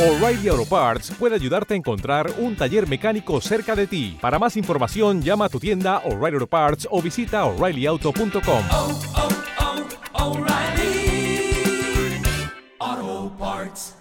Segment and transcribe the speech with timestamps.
[0.00, 4.16] O'Reilly Auto Parts puede ayudarte a encontrar un taller mecánico cerca de ti.
[4.18, 8.62] Para más información, llama a tu tienda O'Reilly Auto Parts o visita oreillyauto.com.
[8.70, 8.98] oh,
[12.78, 13.94] oh, Parts.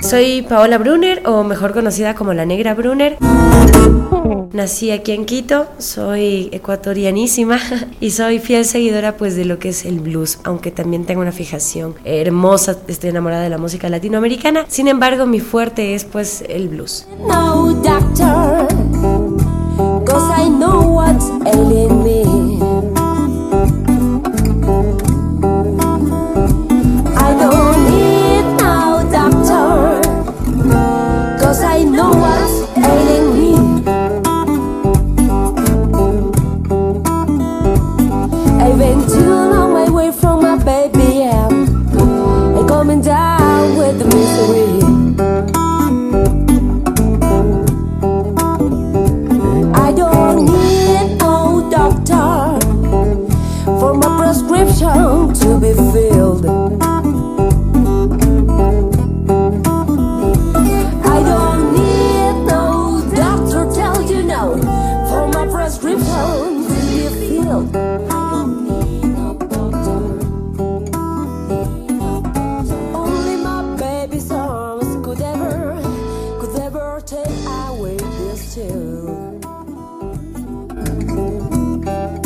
[0.00, 3.18] Soy Paola Brunner, o mejor conocida como la Negra Brunner.
[4.54, 7.58] Nací aquí en Quito, soy ecuatorianísima
[8.00, 11.32] y soy fiel seguidora pues de lo que es el blues, aunque también tengo una
[11.32, 14.64] fijación hermosa, estoy enamorada de la música latinoamericana.
[14.68, 17.08] Sin embargo, mi fuerte es pues el blues.
[17.26, 18.68] No doctor,
[43.98, 44.93] the misery.
[78.54, 78.83] too.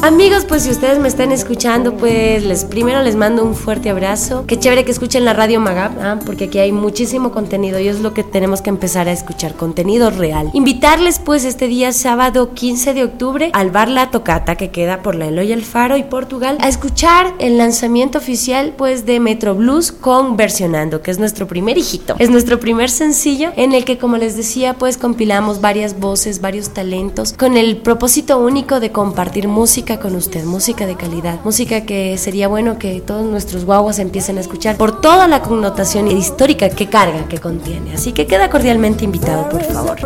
[0.08, 4.44] Amigos, pues si ustedes me están escuchando, pues les primero les mando un fuerte abrazo.
[4.46, 6.18] Qué chévere que escuchen la radio Magab, ¿ah?
[6.24, 10.08] porque aquí hay muchísimo contenido y es lo que tenemos que empezar a escuchar, contenido
[10.08, 10.48] real.
[10.54, 15.14] Invitarles pues este día sábado 15 de octubre al bar La Tocata que queda por
[15.14, 20.38] la Eloy Alfaro y Portugal a escuchar el lanzamiento oficial pues de Metro Blues con
[20.38, 22.16] Versionando, que es nuestro primer hijito.
[22.18, 26.70] Es nuestro primer sencillo en el que como les decía pues compilamos varias voces, varios
[26.70, 32.16] talentos con el propósito único de compartir música con usted, música de calidad, música que
[32.18, 36.88] sería bueno que todos nuestros guaguas empiecen a escuchar por toda la connotación histórica que
[36.88, 37.94] carga, que contiene.
[37.94, 39.98] Así que queda cordialmente invitado, por favor.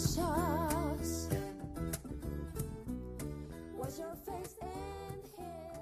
[0.00, 1.28] Superstitious.
[3.76, 5.79] Wash your face and hair.